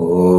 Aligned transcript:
Oh. 0.00 0.37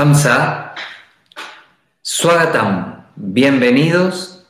Hamza, 0.00 0.76
Swagatam, 2.02 3.08
bienvenidos 3.16 4.46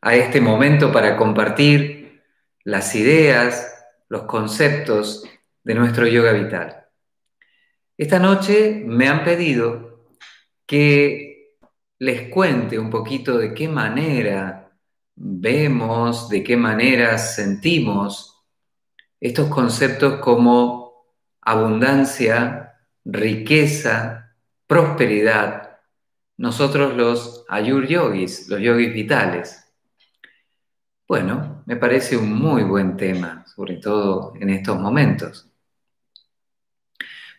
a 0.00 0.14
este 0.14 0.40
momento 0.40 0.90
para 0.90 1.18
compartir 1.18 2.22
las 2.62 2.94
ideas, 2.94 3.70
los 4.08 4.22
conceptos 4.22 5.28
de 5.64 5.74
nuestro 5.74 6.06
yoga 6.06 6.32
vital. 6.32 6.86
Esta 7.98 8.18
noche 8.18 8.82
me 8.86 9.06
han 9.06 9.22
pedido 9.22 10.06
que 10.64 11.58
les 11.98 12.30
cuente 12.30 12.78
un 12.78 12.88
poquito 12.88 13.36
de 13.36 13.52
qué 13.52 13.68
manera 13.68 14.72
vemos, 15.14 16.30
de 16.30 16.42
qué 16.42 16.56
manera 16.56 17.18
sentimos 17.18 18.42
estos 19.20 19.48
conceptos 19.48 20.20
como 20.20 21.04
abundancia, 21.42 22.78
riqueza, 23.04 24.23
prosperidad, 24.74 25.78
nosotros 26.36 26.96
los 26.96 27.44
ayur 27.48 27.86
yogis, 27.86 28.48
los 28.48 28.60
yogis 28.60 28.92
vitales. 28.92 29.72
Bueno, 31.06 31.62
me 31.64 31.76
parece 31.76 32.16
un 32.16 32.32
muy 32.32 32.64
buen 32.64 32.96
tema, 32.96 33.46
sobre 33.46 33.76
todo 33.76 34.32
en 34.40 34.50
estos 34.50 34.76
momentos. 34.76 35.48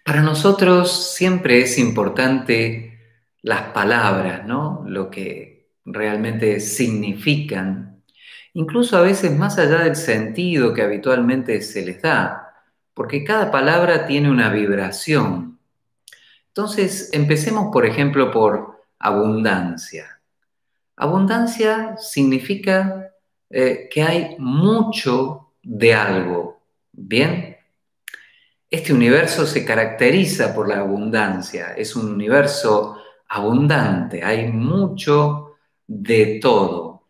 Para 0.06 0.22
nosotros 0.22 1.14
siempre 1.14 1.60
es 1.60 1.78
importante 1.78 3.02
las 3.42 3.64
palabras, 3.74 4.48
¿no? 4.48 4.86
Lo 4.88 5.10
que 5.10 5.74
realmente 5.84 6.62
significan, 6.62 8.02
incluso 8.54 8.98
a 8.98 9.02
veces 9.02 9.38
más 9.38 9.58
allá 9.58 9.80
del 9.80 9.98
sentido 9.98 10.74
que 10.74 10.84
habitualmente 10.84 11.62
se 11.62 11.86
les 11.86 12.02
da, 12.02 12.64
porque 12.94 13.26
cada 13.26 13.52
palabra 13.52 14.08
tiene 14.08 14.30
una 14.30 14.50
vibración, 14.54 15.55
entonces, 16.56 17.10
empecemos, 17.12 17.68
por 17.70 17.86
ejemplo, 17.86 18.32
por 18.32 18.86
abundancia. 18.98 20.22
Abundancia 20.96 21.98
significa 21.98 23.12
eh, 23.50 23.90
que 23.92 24.02
hay 24.02 24.38
mucho 24.40 25.52
de 25.62 25.94
algo, 25.94 26.62
¿bien? 26.94 27.58
Este 28.70 28.94
universo 28.94 29.46
se 29.46 29.66
caracteriza 29.66 30.56
por 30.56 30.70
la 30.70 30.80
abundancia, 30.80 31.74
es 31.74 31.94
un 31.94 32.14
universo 32.14 33.02
abundante, 33.28 34.24
hay 34.24 34.48
mucho 34.48 35.58
de 35.86 36.40
todo. 36.42 37.04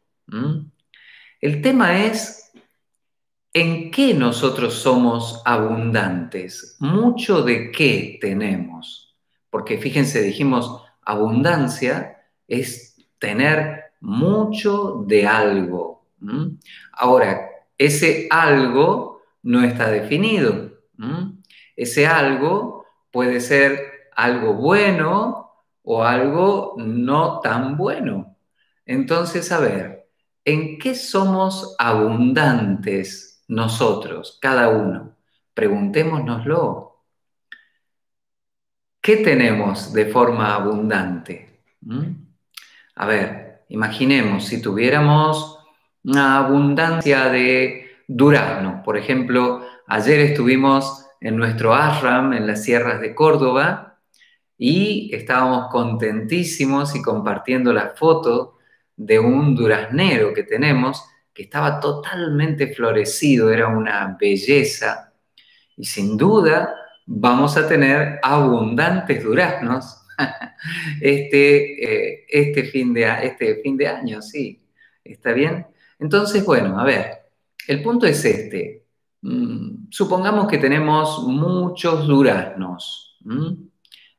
El 1.40 1.62
tema 1.62 2.04
es 2.04 2.52
en 3.54 3.92
qué 3.92 4.16
nosotros 4.16 4.74
somos 4.74 5.44
abundantes, 5.46 6.78
mucho 6.80 7.44
de 7.44 7.72
qué 7.72 8.18
tenemos. 8.20 9.05
Porque 9.56 9.78
fíjense, 9.78 10.22
dijimos, 10.22 10.84
abundancia 11.02 12.18
es 12.46 12.98
tener 13.20 13.86
mucho 14.02 15.06
de 15.08 15.26
algo. 15.26 16.08
Ahora, 16.92 17.48
ese 17.78 18.28
algo 18.30 19.22
no 19.44 19.64
está 19.64 19.90
definido. 19.90 20.72
Ese 21.74 22.06
algo 22.06 22.86
puede 23.14 23.40
ser 23.40 23.80
algo 24.14 24.56
bueno 24.56 25.52
o 25.84 26.04
algo 26.04 26.76
no 26.76 27.40
tan 27.40 27.78
bueno. 27.78 28.36
Entonces, 28.86 29.54
a 29.54 29.62
ver, 29.62 30.10
¿en 30.44 30.78
qué 30.80 30.96
somos 30.96 31.78
abundantes 31.80 33.42
nosotros, 33.48 34.38
cada 34.42 34.68
uno? 34.68 35.16
Preguntémonoslo. 35.54 36.85
¿Qué 39.06 39.18
tenemos 39.18 39.94
de 39.94 40.08
forma 40.08 40.56
abundante? 40.56 41.60
¿Mm? 41.82 42.08
A 42.96 43.06
ver, 43.06 43.62
imaginemos 43.70 44.46
si 44.46 44.60
tuviéramos 44.60 45.60
una 46.04 46.40
abundancia 46.40 47.26
de 47.26 47.86
durazno. 48.08 48.82
Por 48.84 48.98
ejemplo, 48.98 49.64
ayer 49.86 50.22
estuvimos 50.22 51.06
en 51.22 51.38
nuestro 51.38 51.76
ashram 51.76 52.34
en 52.34 52.48
las 52.48 52.64
sierras 52.64 53.00
de 53.00 53.14
Córdoba 53.14 54.00
y 54.58 55.12
estábamos 55.14 55.68
contentísimos 55.70 56.96
y 56.96 57.04
compartiendo 57.04 57.72
la 57.74 57.90
foto 57.90 58.58
de 58.96 59.20
un 59.20 59.54
duraznero 59.54 60.34
que 60.34 60.42
tenemos 60.42 61.04
que 61.32 61.44
estaba 61.44 61.80
totalmente 61.80 62.74
florecido, 62.74 63.52
era 63.52 63.68
una 63.68 64.18
belleza 64.20 65.14
y 65.78 65.86
sin 65.86 66.18
duda 66.18 66.74
vamos 67.06 67.58
a 67.58 67.68
tener 67.68 68.20
abundantes 68.22 69.24
duraznos 69.24 70.02
este, 71.02 72.14
eh, 72.14 72.26
este, 72.30 72.64
fin 72.64 72.94
de, 72.94 73.06
este 73.24 73.62
fin 73.62 73.78
de 73.78 73.88
año, 73.88 74.22
sí. 74.22 74.62
¿Está 75.04 75.34
bien? 75.34 75.68
Entonces, 76.00 76.44
bueno, 76.44 76.80
a 76.80 76.84
ver, 76.84 77.26
el 77.68 77.82
punto 77.84 78.08
es 78.08 78.24
este. 78.26 78.86
Mm, 79.22 79.88
supongamos 79.90 80.48
que 80.48 80.58
tenemos 80.58 81.24
muchos 81.28 82.08
duraznos. 82.08 83.20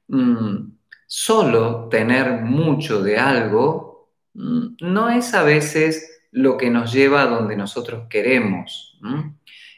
Mm, 0.08 0.70
solo 1.06 1.88
tener 1.88 2.42
mucho 2.42 3.02
de 3.02 3.18
algo 3.18 4.10
mm, 4.34 4.76
no 4.80 5.08
es 5.10 5.34
a 5.34 5.42
veces 5.42 6.24
lo 6.32 6.56
que 6.56 6.70
nos 6.70 6.92
lleva 6.92 7.22
a 7.22 7.26
donde 7.26 7.56
nosotros 7.56 8.06
queremos. 8.08 9.00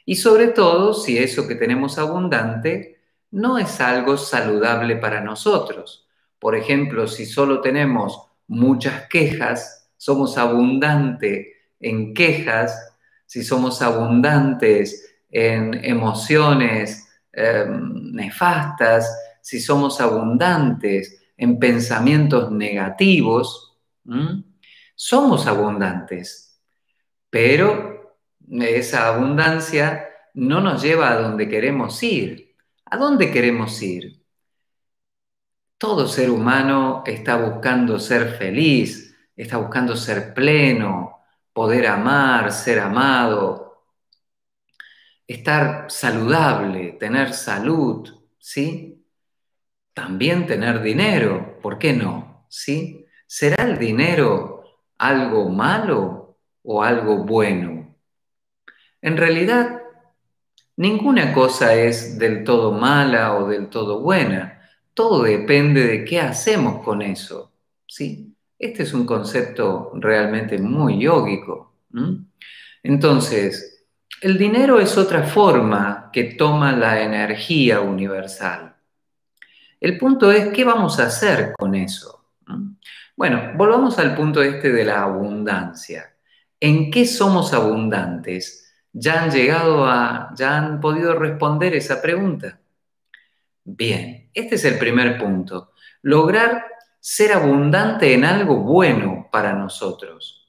Y 0.05 0.17
sobre 0.17 0.49
todo 0.49 0.95
si 0.95 1.19
eso 1.19 1.47
que 1.47 1.55
tenemos 1.55 1.99
abundante 1.99 2.98
no 3.31 3.59
es 3.59 3.81
algo 3.81 4.17
saludable 4.17 4.97
para 4.97 5.21
nosotros. 5.21 6.07
Por 6.39 6.55
ejemplo, 6.55 7.07
si 7.07 7.27
solo 7.27 7.61
tenemos 7.61 8.29
muchas 8.47 9.09
quejas, 9.09 9.91
somos 9.97 10.39
abundantes 10.39 11.47
en 11.81 12.15
quejas, 12.15 12.97
si 13.27 13.43
somos 13.43 13.83
abundantes 13.83 15.17
en 15.31 15.75
emociones 15.85 17.09
em, 17.33 18.13
nefastas, 18.13 19.15
si 19.43 19.61
somos 19.61 20.01
abundantes 20.01 21.23
en 21.37 21.59
pensamientos 21.59 22.51
negativos, 22.51 23.77
somos 24.95 25.47
abundantes, 25.47 26.61
pero 27.31 28.17
esa 28.51 29.09
abundancia 29.09 30.09
no 30.35 30.61
nos 30.61 30.83
lleva 30.83 31.11
a 31.11 31.21
donde 31.21 31.49
queremos 31.49 32.03
ir. 32.03 32.48
¿A 32.91 32.97
dónde 32.97 33.31
queremos 33.31 33.81
ir? 33.83 34.19
todo 35.79 36.09
ser 36.09 36.29
humano 36.29 37.05
está 37.07 37.37
buscando 37.37 38.01
ser 38.01 38.37
feliz, 38.37 39.17
está 39.37 39.57
buscando 39.59 39.97
ser 39.97 40.35
pleno, 40.35 41.21
poder 41.53 41.87
amar, 41.87 42.53
ser 42.53 42.81
amado, 42.81 43.85
estar 45.27 45.89
saludable, 45.89 46.97
tener 46.99 47.33
salud, 47.33 48.13
¿sí? 48.39 49.05
También 49.95 50.47
tener 50.47 50.83
dinero, 50.83 51.59
¿por 51.63 51.79
qué 51.79 51.93
no? 51.93 52.47
¿Sí? 52.49 53.07
¿Será 53.27 53.65
el 53.65 53.79
dinero 53.79 54.65
algo 54.99 55.49
malo 55.49 56.39
o 56.63 56.83
algo 56.83 57.19
bueno? 57.25 57.97
En 59.01 59.17
realidad, 59.17 59.78
ninguna 60.79 61.35
cosa 61.35 61.75
es 61.75 62.19
del 62.19 62.43
todo 62.43 62.73
mala 62.73 63.37
o 63.37 63.47
del 63.49 63.69
todo 63.69 64.01
buena 64.01 64.59
todo 64.99 65.23
depende 65.23 65.87
de 65.87 66.05
qué 66.05 66.21
hacemos 66.21 66.83
con 66.83 67.03
eso. 67.03 67.53
¿sí? 67.87 68.35
Este 68.59 68.83
es 68.83 68.93
un 68.93 69.07
concepto 69.07 69.93
realmente 69.95 70.59
muy 70.59 70.99
yógico. 70.99 71.77
Entonces, 72.83 73.87
el 74.21 74.37
dinero 74.37 74.81
es 74.81 74.99
otra 74.99 75.23
forma 75.23 76.11
que 76.13 76.25
toma 76.25 76.73
la 76.73 77.01
energía 77.01 77.81
universal. 77.81 78.75
El 79.81 79.97
punto 79.99 80.33
es, 80.33 80.49
¿qué 80.49 80.65
vamos 80.65 80.99
a 80.99 81.07
hacer 81.07 81.53
con 81.57 81.77
eso? 81.77 82.33
Bueno, 83.17 83.53
volvamos 83.55 84.01
al 84.01 84.17
punto 84.17 84.43
este 84.43 84.73
de 84.73 84.85
la 84.85 85.05
abundancia. 85.05 86.13
¿En 86.59 86.91
qué 86.91 87.07
somos 87.07 87.55
abundantes? 87.55 88.68
¿Ya 88.93 89.23
han 89.23 89.31
llegado 89.31 89.87
a, 89.87 90.33
ya 90.35 90.57
han 90.57 90.81
podido 90.81 91.15
responder 91.15 91.75
esa 91.75 92.01
pregunta? 92.01 92.61
Bien, 93.65 94.31
este 94.33 94.55
es 94.55 94.65
el 94.65 94.79
primer 94.79 95.19
punto. 95.19 95.73
Lograr 96.03 96.65
ser 97.01 97.33
abundante 97.33 98.15
en 98.15 98.25
algo 98.25 98.57
bueno 98.57 99.29
para 99.31 99.53
nosotros. 99.53 100.49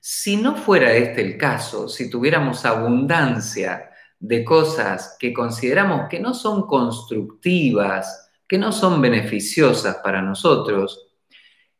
Si 0.00 0.36
no 0.36 0.54
fuera 0.54 0.92
este 0.92 1.22
el 1.22 1.36
caso, 1.36 1.88
si 1.88 2.08
tuviéramos 2.08 2.64
abundancia 2.64 3.90
de 4.18 4.44
cosas 4.44 5.16
que 5.18 5.32
consideramos 5.32 6.08
que 6.08 6.20
no 6.20 6.32
son 6.32 6.66
constructivas, 6.66 8.30
que 8.46 8.58
no 8.58 8.72
son 8.72 9.00
beneficiosas 9.00 9.96
para 9.96 10.22
nosotros, 10.22 11.06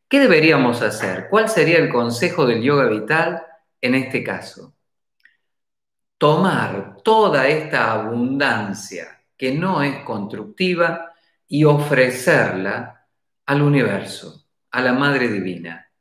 ¿qué 0.07 0.19
deberíamos 0.19 0.81
hacer? 0.81 1.27
¿Cuál 1.29 1.49
sería 1.49 1.77
el 1.77 1.89
consejo 1.89 2.45
del 2.45 2.61
yoga 2.61 2.87
vital 2.87 3.43
en 3.81 3.95
este 3.95 4.23
caso? 4.23 4.74
Tomar 6.17 6.97
toda 7.03 7.47
esta 7.47 7.91
abundancia 7.91 9.21
que 9.37 9.53
no 9.53 9.83
es 9.83 10.03
constructiva 10.03 11.13
y 11.47 11.63
ofrecerla 11.63 13.07
al 13.45 13.61
universo, 13.61 14.45
a 14.71 14.81
la 14.81 14.93
Madre 14.93 15.27
Divina. 15.27 15.91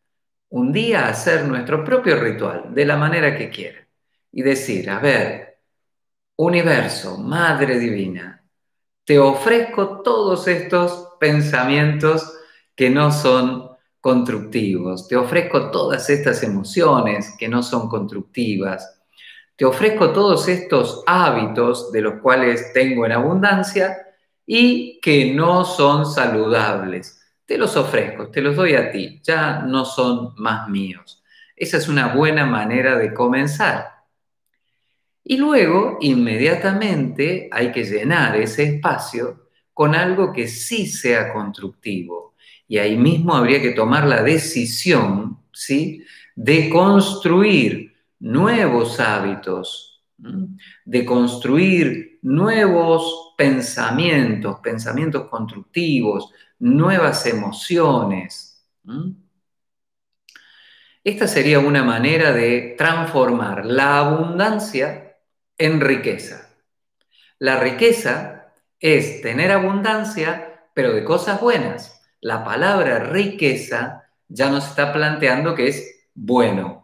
Un 0.50 0.72
día 0.72 1.08
hacer 1.08 1.44
nuestro 1.46 1.84
propio 1.84 2.16
ritual 2.16 2.72
de 2.72 2.84
la 2.84 2.96
manera 2.96 3.36
que 3.36 3.50
quiera 3.50 3.86
y 4.30 4.42
decir, 4.42 4.88
a 4.88 4.98
ver, 5.00 5.58
universo, 6.36 7.18
Madre 7.18 7.78
Divina, 7.78 8.44
te 9.04 9.18
ofrezco 9.18 10.00
todos 10.02 10.48
estos 10.48 11.16
pensamientos 11.20 12.38
que 12.74 12.88
no 12.90 13.12
son 13.12 13.70
constructivos, 14.00 15.08
te 15.08 15.16
ofrezco 15.16 15.70
todas 15.70 16.08
estas 16.10 16.42
emociones 16.42 17.34
que 17.38 17.48
no 17.48 17.62
son 17.62 17.88
constructivas, 17.88 18.93
te 19.56 19.64
ofrezco 19.64 20.12
todos 20.12 20.48
estos 20.48 21.02
hábitos 21.06 21.92
de 21.92 22.00
los 22.00 22.20
cuales 22.20 22.72
tengo 22.72 23.06
en 23.06 23.12
abundancia 23.12 23.96
y 24.46 24.98
que 25.00 25.32
no 25.32 25.64
son 25.64 26.06
saludables. 26.06 27.20
Te 27.46 27.56
los 27.56 27.76
ofrezco, 27.76 28.28
te 28.30 28.40
los 28.40 28.56
doy 28.56 28.74
a 28.74 28.90
ti, 28.90 29.20
ya 29.22 29.60
no 29.60 29.84
son 29.84 30.34
más 30.36 30.68
míos. 30.68 31.22
Esa 31.54 31.76
es 31.76 31.88
una 31.88 32.14
buena 32.14 32.46
manera 32.46 32.98
de 32.98 33.14
comenzar. 33.14 33.90
Y 35.22 35.36
luego, 35.36 35.98
inmediatamente, 36.00 37.48
hay 37.52 37.70
que 37.70 37.84
llenar 37.84 38.36
ese 38.36 38.64
espacio 38.64 39.48
con 39.72 39.94
algo 39.94 40.32
que 40.32 40.48
sí 40.48 40.86
sea 40.86 41.32
constructivo. 41.32 42.34
Y 42.66 42.78
ahí 42.78 42.96
mismo 42.96 43.34
habría 43.34 43.60
que 43.62 43.70
tomar 43.70 44.06
la 44.06 44.22
decisión, 44.22 45.38
¿sí?, 45.52 46.04
de 46.36 46.68
construir 46.68 47.83
nuevos 48.24 49.00
hábitos, 49.00 50.02
de 50.16 51.04
construir 51.04 52.18
nuevos 52.22 53.34
pensamientos, 53.36 54.60
pensamientos 54.60 55.28
constructivos, 55.28 56.32
nuevas 56.58 57.26
emociones. 57.26 58.66
Esta 61.02 61.28
sería 61.28 61.58
una 61.58 61.84
manera 61.84 62.32
de 62.32 62.74
transformar 62.78 63.66
la 63.66 63.98
abundancia 63.98 65.18
en 65.58 65.82
riqueza. 65.82 66.48
La 67.38 67.60
riqueza 67.60 68.54
es 68.80 69.20
tener 69.20 69.52
abundancia, 69.52 70.70
pero 70.72 70.94
de 70.94 71.04
cosas 71.04 71.42
buenas. 71.42 72.02
La 72.22 72.42
palabra 72.42 73.00
riqueza 73.00 74.04
ya 74.28 74.48
nos 74.48 74.66
está 74.66 74.94
planteando 74.94 75.54
que 75.54 75.68
es 75.68 76.06
bueno, 76.14 76.83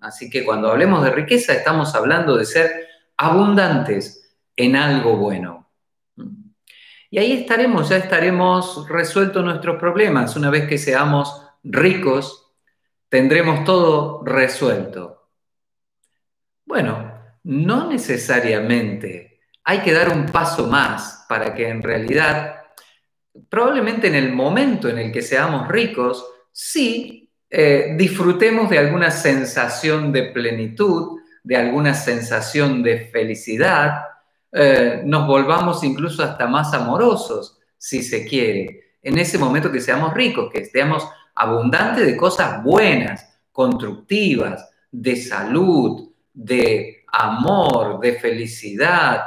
Así 0.00 0.28
que 0.28 0.44
cuando 0.44 0.70
hablemos 0.70 1.02
de 1.04 1.10
riqueza 1.10 1.54
estamos 1.54 1.94
hablando 1.94 2.36
de 2.36 2.44
ser 2.44 2.88
abundantes 3.16 4.36
en 4.56 4.76
algo 4.76 5.16
bueno. 5.16 5.70
Y 7.10 7.18
ahí 7.18 7.32
estaremos, 7.32 7.88
ya 7.88 7.98
estaremos 7.98 8.88
resueltos 8.88 9.44
nuestros 9.44 9.78
problemas. 9.78 10.34
Una 10.36 10.50
vez 10.50 10.68
que 10.68 10.78
seamos 10.78 11.46
ricos, 11.62 12.52
tendremos 13.08 13.64
todo 13.64 14.22
resuelto. 14.24 15.30
Bueno, 16.64 17.12
no 17.44 17.88
necesariamente. 17.88 19.40
Hay 19.62 19.78
que 19.80 19.92
dar 19.92 20.10
un 20.10 20.26
paso 20.26 20.66
más 20.66 21.24
para 21.28 21.54
que 21.54 21.68
en 21.68 21.82
realidad, 21.82 22.56
probablemente 23.48 24.08
en 24.08 24.16
el 24.16 24.32
momento 24.32 24.88
en 24.88 24.98
el 24.98 25.12
que 25.12 25.22
seamos 25.22 25.68
ricos, 25.68 26.26
sí 26.50 27.23
eh, 27.56 27.94
disfrutemos 27.96 28.68
de 28.68 28.80
alguna 28.80 29.12
sensación 29.12 30.10
de 30.10 30.24
plenitud, 30.32 31.20
de 31.44 31.56
alguna 31.56 31.94
sensación 31.94 32.82
de 32.82 33.06
felicidad, 33.12 34.06
eh, 34.50 35.02
nos 35.04 35.28
volvamos 35.28 35.84
incluso 35.84 36.24
hasta 36.24 36.48
más 36.48 36.74
amorosos, 36.74 37.60
si 37.78 38.02
se 38.02 38.26
quiere, 38.26 38.96
en 39.00 39.18
ese 39.18 39.38
momento 39.38 39.70
que 39.70 39.80
seamos 39.80 40.12
ricos, 40.14 40.50
que 40.50 40.62
estemos 40.62 41.08
abundantes 41.36 42.04
de 42.04 42.16
cosas 42.16 42.60
buenas, 42.64 43.38
constructivas, 43.52 44.68
de 44.90 45.14
salud, 45.14 46.10
de 46.32 47.04
amor, 47.06 48.00
de 48.00 48.14
felicidad, 48.14 49.26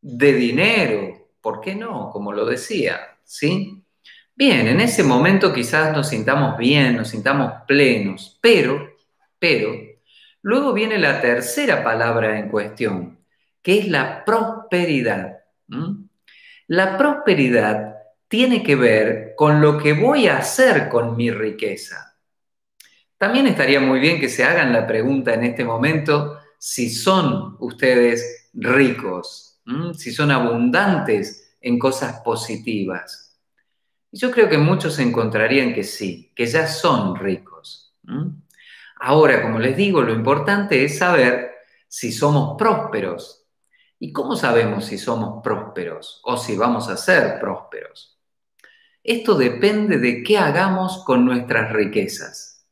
de 0.00 0.32
dinero, 0.32 1.28
¿por 1.42 1.60
qué 1.60 1.74
no? 1.74 2.08
Como 2.08 2.32
lo 2.32 2.46
decía, 2.46 2.98
¿sí? 3.24 3.77
Bien, 4.38 4.68
en 4.68 4.80
ese 4.80 5.02
momento 5.02 5.52
quizás 5.52 5.92
nos 5.92 6.10
sintamos 6.10 6.56
bien, 6.56 6.96
nos 6.96 7.08
sintamos 7.08 7.54
plenos, 7.66 8.38
pero, 8.40 8.88
pero, 9.36 9.72
luego 10.42 10.72
viene 10.72 10.96
la 10.96 11.20
tercera 11.20 11.82
palabra 11.82 12.38
en 12.38 12.48
cuestión, 12.48 13.18
que 13.60 13.80
es 13.80 13.88
la 13.88 14.24
prosperidad. 14.24 15.38
La 16.68 16.96
prosperidad 16.96 17.96
tiene 18.28 18.62
que 18.62 18.76
ver 18.76 19.34
con 19.36 19.60
lo 19.60 19.76
que 19.76 19.94
voy 19.94 20.28
a 20.28 20.38
hacer 20.38 20.88
con 20.88 21.16
mi 21.16 21.32
riqueza. 21.32 22.16
También 23.16 23.48
estaría 23.48 23.80
muy 23.80 23.98
bien 23.98 24.20
que 24.20 24.28
se 24.28 24.44
hagan 24.44 24.72
la 24.72 24.86
pregunta 24.86 25.34
en 25.34 25.42
este 25.42 25.64
momento 25.64 26.38
si 26.60 26.90
son 26.90 27.56
ustedes 27.58 28.50
ricos, 28.54 29.60
si 29.96 30.12
son 30.12 30.30
abundantes 30.30 31.56
en 31.60 31.76
cosas 31.76 32.20
positivas. 32.20 33.27
Yo 34.10 34.30
creo 34.30 34.48
que 34.48 34.58
muchos 34.58 34.98
encontrarían 34.98 35.74
que 35.74 35.84
sí, 35.84 36.32
que 36.34 36.46
ya 36.46 36.66
son 36.66 37.16
ricos. 37.16 37.94
Ahora, 39.00 39.42
como 39.42 39.58
les 39.58 39.76
digo, 39.76 40.00
lo 40.02 40.12
importante 40.12 40.84
es 40.84 40.98
saber 40.98 41.52
si 41.88 42.12
somos 42.12 42.56
prósperos. 42.58 43.46
¿Y 44.00 44.12
cómo 44.12 44.36
sabemos 44.36 44.86
si 44.86 44.96
somos 44.96 45.42
prósperos 45.42 46.20
o 46.24 46.36
si 46.36 46.56
vamos 46.56 46.88
a 46.88 46.96
ser 46.96 47.40
prósperos? 47.40 48.18
Esto 49.02 49.34
depende 49.36 49.98
de 49.98 50.22
qué 50.22 50.38
hagamos 50.38 51.04
con 51.04 51.24
nuestras 51.24 51.72
riquezas. 51.72 52.66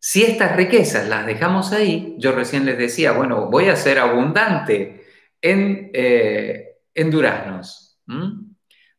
Si 0.00 0.22
estas 0.22 0.56
riquezas 0.56 1.08
las 1.08 1.26
dejamos 1.26 1.72
ahí, 1.72 2.14
yo 2.18 2.32
recién 2.32 2.64
les 2.64 2.78
decía, 2.78 3.12
bueno, 3.12 3.46
voy 3.50 3.68
a 3.68 3.76
ser 3.76 3.98
abundante 3.98 5.04
en, 5.40 5.90
eh, 5.92 6.78
en 6.94 7.10
duraznos. 7.10 8.00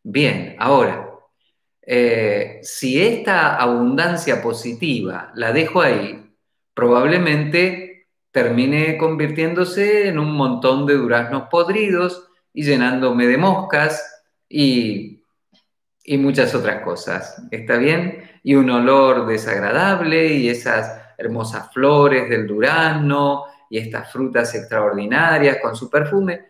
Bien, 0.04 0.56
ahora, 0.60 1.10
eh, 1.82 2.60
si 2.62 3.02
esta 3.02 3.56
abundancia 3.58 4.42
positiva 4.42 5.32
la 5.36 5.52
dejo 5.52 5.82
ahí, 5.82 6.34
probablemente 6.74 8.08
termine 8.32 8.98
convirtiéndose 8.98 10.08
en 10.08 10.20
un 10.20 10.32
montón 10.34 10.86
de 10.86 10.96
duraznos 10.96 11.50
podridos 11.50 12.28
y 12.54 12.64
llenándome 12.64 13.28
de 13.28 13.38
moscas 13.38 14.24
y, 14.48 15.24
y 16.04 16.18
muchas 16.18 16.56
otras 16.56 16.82
cosas. 16.82 17.42
¿Está 17.52 17.78
bien? 17.78 18.30
Y 18.44 18.56
un 18.56 18.70
olor 18.70 19.26
desagradable 19.28 20.28
y 20.28 20.50
esas 20.50 21.02
hermosas 21.18 21.74
flores 21.74 22.30
del 22.30 22.48
durazno 22.48 23.46
y 23.70 23.80
estas 23.80 24.12
frutas 24.12 24.56
extraordinarias 24.56 25.58
con 25.62 25.76
su 25.76 25.90
perfume 25.90 26.46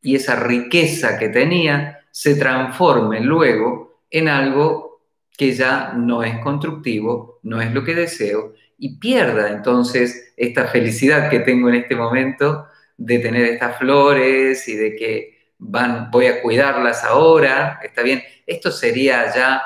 y 0.00 0.16
esa 0.16 0.36
riqueza 0.36 1.18
que 1.18 1.28
tenía 1.28 2.03
se 2.14 2.36
transforme 2.36 3.18
luego 3.18 4.02
en 4.08 4.28
algo 4.28 5.00
que 5.36 5.52
ya 5.52 5.94
no 5.96 6.22
es 6.22 6.38
constructivo, 6.38 7.40
no 7.42 7.60
es 7.60 7.74
lo 7.74 7.82
que 7.82 7.92
deseo 7.92 8.54
y 8.78 9.00
pierda 9.00 9.50
entonces 9.50 10.32
esta 10.36 10.68
felicidad 10.68 11.28
que 11.28 11.40
tengo 11.40 11.68
en 11.68 11.74
este 11.74 11.96
momento 11.96 12.66
de 12.96 13.18
tener 13.18 13.46
estas 13.46 13.78
flores 13.78 14.68
y 14.68 14.76
de 14.76 14.94
que 14.94 15.38
van, 15.58 16.08
voy 16.12 16.26
a 16.26 16.40
cuidarlas 16.40 17.02
ahora, 17.02 17.80
está 17.82 18.02
bien, 18.02 18.22
esto 18.46 18.70
sería 18.70 19.34
ya 19.34 19.62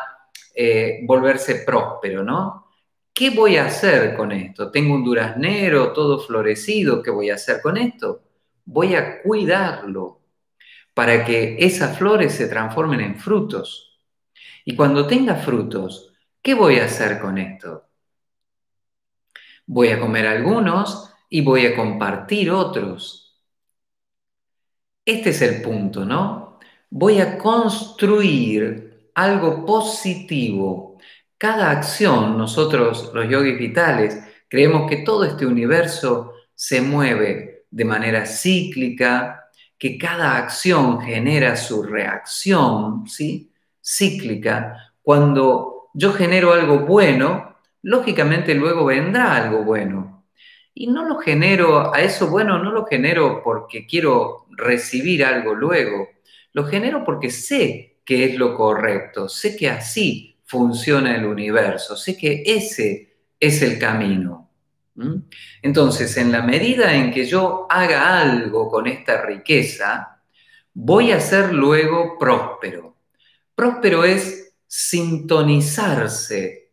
eh, 0.54 1.00
volverse 1.02 1.56
próspero, 1.66 2.24
¿no? 2.24 2.66
¿Qué 3.12 3.28
voy 3.28 3.58
a 3.58 3.66
hacer 3.66 4.16
con 4.16 4.32
esto? 4.32 4.70
Tengo 4.70 4.94
un 4.94 5.04
duraznero 5.04 5.92
todo 5.92 6.18
florecido, 6.18 7.02
¿qué 7.02 7.10
voy 7.10 7.28
a 7.28 7.34
hacer 7.34 7.60
con 7.60 7.76
esto? 7.76 8.22
Voy 8.64 8.94
a 8.94 9.20
cuidarlo 9.20 10.18
para 10.98 11.24
que 11.24 11.56
esas 11.60 11.96
flores 11.96 12.32
se 12.34 12.48
transformen 12.48 12.98
en 12.98 13.16
frutos. 13.20 14.00
Y 14.64 14.74
cuando 14.74 15.06
tenga 15.06 15.36
frutos, 15.36 16.12
¿qué 16.42 16.54
voy 16.54 16.80
a 16.80 16.86
hacer 16.86 17.20
con 17.20 17.38
esto? 17.38 17.84
Voy 19.64 19.90
a 19.90 20.00
comer 20.00 20.26
algunos 20.26 21.14
y 21.30 21.42
voy 21.42 21.66
a 21.66 21.76
compartir 21.76 22.50
otros. 22.50 23.40
Este 25.04 25.30
es 25.30 25.40
el 25.40 25.62
punto, 25.62 26.04
¿no? 26.04 26.58
Voy 26.90 27.20
a 27.20 27.38
construir 27.38 29.12
algo 29.14 29.64
positivo. 29.64 30.98
Cada 31.38 31.70
acción, 31.70 32.36
nosotros 32.36 33.12
los 33.14 33.28
yogis 33.28 33.56
vitales, 33.56 34.18
creemos 34.48 34.90
que 34.90 34.96
todo 34.96 35.22
este 35.22 35.46
universo 35.46 36.32
se 36.56 36.80
mueve 36.80 37.66
de 37.70 37.84
manera 37.84 38.26
cíclica, 38.26 39.47
que 39.78 39.96
cada 39.96 40.36
acción 40.36 41.00
genera 41.00 41.56
su 41.56 41.82
reacción, 41.82 43.06
¿sí? 43.06 43.52
Cíclica. 43.82 44.94
Cuando 45.02 45.90
yo 45.94 46.12
genero 46.12 46.52
algo 46.52 46.80
bueno, 46.80 47.56
lógicamente 47.82 48.54
luego 48.54 48.86
vendrá 48.86 49.36
algo 49.36 49.64
bueno. 49.64 50.26
Y 50.74 50.88
no 50.88 51.04
lo 51.04 51.18
genero, 51.18 51.94
a 51.94 52.02
eso 52.02 52.28
bueno 52.28 52.62
no 52.62 52.70
lo 52.70 52.86
genero 52.86 53.42
porque 53.42 53.86
quiero 53.86 54.46
recibir 54.50 55.24
algo 55.24 55.54
luego, 55.54 56.08
lo 56.52 56.64
genero 56.64 57.04
porque 57.04 57.30
sé 57.30 58.00
que 58.04 58.24
es 58.24 58.36
lo 58.36 58.56
correcto, 58.56 59.28
sé 59.28 59.56
que 59.56 59.68
así 59.68 60.40
funciona 60.44 61.16
el 61.16 61.26
universo, 61.26 61.96
sé 61.96 62.16
que 62.16 62.42
ese 62.46 63.16
es 63.38 63.62
el 63.62 63.78
camino. 63.78 64.47
Entonces, 65.62 66.16
en 66.16 66.32
la 66.32 66.42
medida 66.42 66.94
en 66.94 67.12
que 67.12 67.24
yo 67.24 67.66
haga 67.70 68.20
algo 68.20 68.68
con 68.68 68.86
esta 68.86 69.22
riqueza, 69.22 70.20
voy 70.74 71.12
a 71.12 71.20
ser 71.20 71.52
luego 71.52 72.18
próspero. 72.18 72.96
Próspero 73.54 74.04
es 74.04 74.54
sintonizarse 74.66 76.68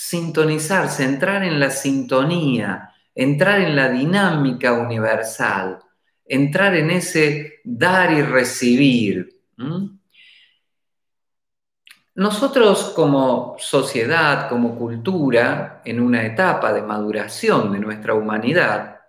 sintonizarse, 0.00 1.02
entrar 1.02 1.42
en 1.42 1.58
la 1.58 1.70
sintonía, 1.70 2.94
entrar 3.12 3.60
en 3.60 3.74
la 3.74 3.88
dinámica 3.88 4.72
universal, 4.72 5.80
entrar 6.24 6.76
en 6.76 6.92
ese 6.92 7.54
dar 7.64 8.12
y 8.12 8.22
recibir. 8.22 9.28
Nosotros 12.18 12.94
como 12.96 13.54
sociedad, 13.60 14.48
como 14.48 14.76
cultura, 14.76 15.82
en 15.84 16.00
una 16.00 16.26
etapa 16.26 16.72
de 16.72 16.82
maduración 16.82 17.70
de 17.72 17.78
nuestra 17.78 18.14
humanidad, 18.14 19.02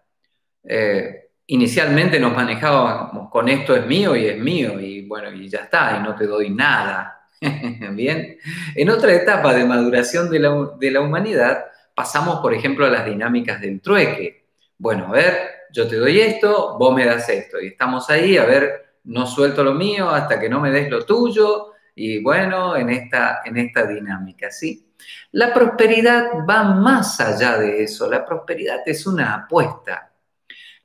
eh, 0.64 1.32
inicialmente 1.48 2.20
nos 2.20 2.36
manejábamos 2.36 3.32
con 3.32 3.50
esto 3.50 3.76
es 3.76 3.88
mío 3.88 4.16
y 4.16 4.28
es 4.28 4.38
mío 4.38 4.80
y 4.80 5.08
bueno, 5.08 5.32
y 5.32 5.50
ya 5.50 5.62
está, 5.62 5.98
y 6.00 6.04
no 6.04 6.14
te 6.14 6.28
doy 6.28 6.52
nada. 6.52 7.28
Bien. 7.94 8.38
En 8.76 8.90
otra 8.92 9.12
etapa 9.16 9.56
de 9.56 9.66
maduración 9.66 10.30
de 10.30 10.92
la, 10.92 11.02
humanidad, 11.02 11.66
pasamos, 11.96 12.42
por 12.42 12.54
ejemplo, 12.54 12.86
a 12.86 12.92
las 12.92 13.08
dinámicas 13.08 13.60
del 13.60 13.82
trueque. 13.82 14.46
Bueno, 14.78 15.08
a 15.08 15.12
ver, 15.14 15.34
yo 15.72 15.88
te 15.88 15.96
doy 15.96 16.20
esto, 16.20 16.78
vos 16.78 16.94
me 16.94 17.08
das 17.08 17.28
esto. 17.28 17.60
Y 17.60 17.70
estamos 17.70 18.08
ahí, 18.12 18.38
a 18.38 18.46
ver, 18.46 18.98
no 19.06 19.26
suelto 19.26 19.64
lo 19.64 19.74
mío 19.74 20.12
hasta 20.12 20.40
que 20.40 20.48
no 20.48 20.60
me 20.60 20.70
des 20.70 20.92
lo 20.92 21.04
tuyo. 21.08 21.74
Y 22.02 22.24
bueno, 22.24 22.78
en 22.78 22.90
esta, 22.92 23.42
en 23.44 23.58
esta 23.58 23.86
dinámica, 23.86 24.50
¿sí? 24.50 24.94
La 25.34 25.54
prosperidad 25.54 26.30
va 26.50 26.64
más 26.64 27.20
allá 27.20 27.58
de 27.58 27.84
eso. 27.84 28.10
La 28.10 28.26
prosperidad 28.26 28.84
es 28.86 29.06
una 29.06 29.36
apuesta. 29.36 30.10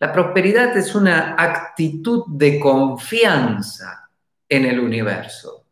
La 0.00 0.12
prosperidad 0.12 0.76
es 0.76 0.92
una 0.92 1.36
actitud 1.38 2.24
de 2.26 2.58
confianza 2.58 4.10
en 4.48 4.66
el 4.66 4.80
universo. 4.80 5.64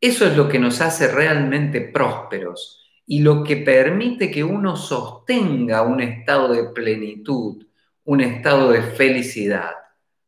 Eso 0.00 0.26
es 0.26 0.36
lo 0.36 0.48
que 0.48 0.58
nos 0.58 0.80
hace 0.80 1.06
realmente 1.06 1.80
prósperos 1.80 2.90
y 3.06 3.20
lo 3.20 3.44
que 3.44 3.58
permite 3.58 4.32
que 4.32 4.42
uno 4.42 4.74
sostenga 4.74 5.82
un 5.82 6.00
estado 6.00 6.52
de 6.52 6.70
plenitud, 6.70 7.64
un 8.02 8.20
estado 8.20 8.72
de 8.72 8.82
felicidad. 8.82 9.74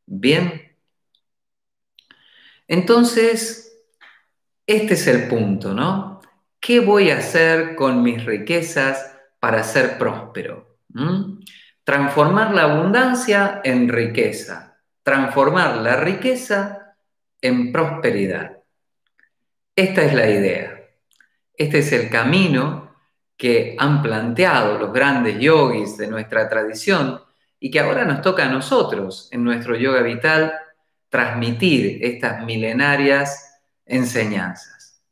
Bien. 0.07 0.77
Entonces, 2.69 3.70
este 4.71 4.95
es 4.95 5.07
el 5.07 5.27
punto, 5.29 5.75
¿no? 5.75 6.21
¿Qué 6.61 6.81
voy 6.81 7.11
a 7.11 7.19
hacer 7.19 7.75
con 7.75 8.03
mis 8.03 8.25
riquezas 8.25 9.17
para 9.41 9.63
ser 9.65 9.99
próspero? 9.99 10.79
¿Mm? 10.91 11.41
Transformar 11.83 12.55
la 12.55 12.63
abundancia 12.63 13.61
en 13.65 13.89
riqueza, 13.89 14.79
transformar 15.03 15.79
la 15.79 15.97
riqueza 15.97 16.95
en 17.41 17.73
prosperidad. 17.73 18.59
Esta 19.75 20.03
es 20.03 20.15
la 20.15 20.29
idea. 20.29 20.81
Este 21.57 21.79
es 21.79 21.93
el 21.93 22.09
camino 22.11 22.95
que 23.37 23.75
han 23.79 24.03
planteado 24.03 24.79
los 24.79 24.93
grandes 24.93 25.39
yogis 25.39 25.97
de 25.97 26.07
nuestra 26.07 26.49
tradición 26.49 27.21
y 27.59 27.71
que 27.71 27.81
ahora 27.81 28.05
nos 28.05 28.21
toca 28.23 28.45
a 28.45 28.53
nosotros 28.53 29.29
en 29.33 29.43
nuestro 29.43 29.75
yoga 29.77 30.03
vital 30.03 30.53
transmitir 31.09 32.05
estas 32.05 32.45
milenarias 32.45 33.50
enseñanzas. 33.91 35.03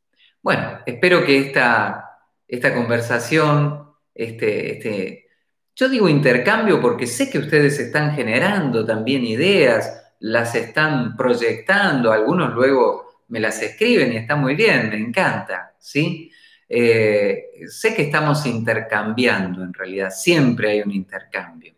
Bueno, 0.41 0.79
espero 0.85 1.25
que 1.25 1.37
esta, 1.37 2.17
esta 2.47 2.73
conversación, 2.73 3.93
este, 4.15 4.73
este, 4.73 5.27
yo 5.75 5.89
digo 5.89 6.09
intercambio 6.09 6.81
porque 6.81 7.05
sé 7.05 7.29
que 7.29 7.39
ustedes 7.39 7.79
están 7.79 8.15
generando 8.15 8.85
también 8.85 9.25
ideas, 9.25 10.13
las 10.19 10.55
están 10.55 11.15
proyectando, 11.15 12.11
algunos 12.11 12.53
luego 12.53 13.23
me 13.27 13.39
las 13.39 13.61
escriben 13.61 14.13
y 14.13 14.17
está 14.17 14.35
muy 14.35 14.55
bien, 14.55 14.89
me 14.89 14.97
encanta, 14.97 15.75
¿sí? 15.77 16.31
Eh, 16.67 17.49
sé 17.67 17.95
que 17.95 18.03
estamos 18.03 18.45
intercambiando 18.45 19.63
en 19.63 19.73
realidad, 19.73 20.09
siempre 20.09 20.71
hay 20.71 20.81
un 20.81 20.91
intercambio. 20.91 21.73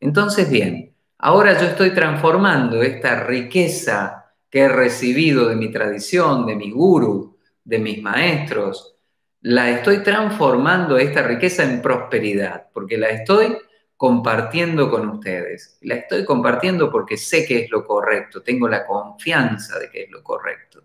Entonces, 0.00 0.50
bien, 0.50 0.94
ahora 1.18 1.58
yo 1.58 1.66
estoy 1.68 1.90
transformando 1.90 2.82
esta 2.82 3.24
riqueza 3.24 4.21
que 4.52 4.60
he 4.60 4.68
recibido 4.68 5.48
de 5.48 5.56
mi 5.56 5.72
tradición, 5.72 6.44
de 6.44 6.54
mi 6.54 6.70
guru, 6.70 7.38
de 7.64 7.78
mis 7.78 8.02
maestros, 8.02 8.96
la 9.40 9.70
estoy 9.70 10.02
transformando 10.02 10.98
esta 10.98 11.22
riqueza 11.22 11.64
en 11.64 11.80
prosperidad, 11.80 12.66
porque 12.70 12.98
la 12.98 13.08
estoy 13.08 13.56
compartiendo 13.96 14.90
con 14.90 15.08
ustedes. 15.08 15.78
La 15.80 15.94
estoy 15.94 16.26
compartiendo 16.26 16.92
porque 16.92 17.16
sé 17.16 17.46
que 17.46 17.64
es 17.64 17.70
lo 17.70 17.86
correcto, 17.86 18.42
tengo 18.42 18.68
la 18.68 18.86
confianza 18.86 19.78
de 19.78 19.88
que 19.88 20.02
es 20.02 20.10
lo 20.10 20.22
correcto. 20.22 20.82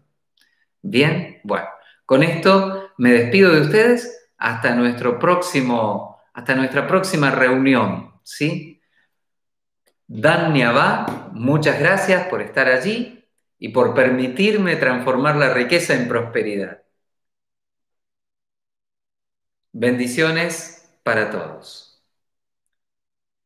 Bien, 0.81 1.41
bueno, 1.43 1.67
con 2.05 2.23
esto 2.23 2.91
me 2.97 3.11
despido 3.11 3.53
de 3.53 3.61
ustedes 3.61 4.29
hasta 4.37 4.75
nuestro 4.75 5.19
próximo, 5.19 6.21
hasta 6.33 6.55
nuestra 6.55 6.87
próxima 6.87 7.31
reunión, 7.31 8.13
¿sí? 8.23 8.81
Dan 10.07 10.53
Niabá, 10.53 11.31
muchas 11.33 11.81
gracias 11.81 12.27
por 12.27 12.41
estar 12.41 12.69
allí 12.69 13.16
y 13.59 13.69
por 13.69 13.93
permitirme 13.93 14.75
transformar 14.77 15.35
la 15.37 15.53
riqueza 15.53 15.93
en 15.95 16.07
prosperidad. 16.07 16.83
Bendiciones 19.71 20.89
para 21.03 21.31
todos. 21.31 22.03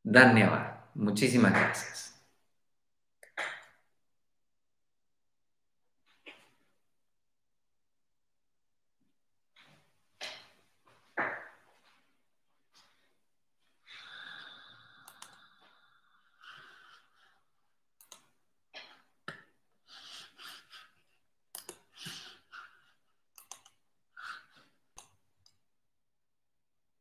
Daniel, 0.03 0.51
Muchísimas 0.93 1.53
gracias. 1.53 2.10